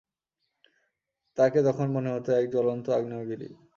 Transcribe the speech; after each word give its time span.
তাকে 1.37 1.59
তখন 1.63 1.87
মনে 1.91 2.09
হত 2.13 2.27
এক 2.31 2.45
জ্বলন্ত 2.51 2.85
আগ্নেয়গিরি। 2.89 3.49